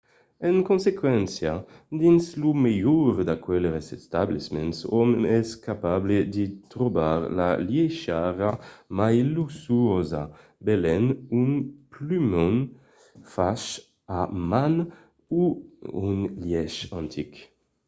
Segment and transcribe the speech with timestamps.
[0.47, 1.53] en consequéncia
[2.01, 8.51] dins lo melhor d'aqueles establiments òm es capable de trobar la liechariá
[8.97, 10.23] mai luxuosa
[10.65, 11.03] benlèu
[11.41, 11.49] un
[11.91, 12.55] plumon
[13.33, 13.63] fach
[14.19, 14.73] a man
[15.41, 15.43] o
[16.09, 17.31] un lièch antic